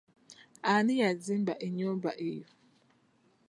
[0.71, 2.47] Ani yazimba ennyumba eyo?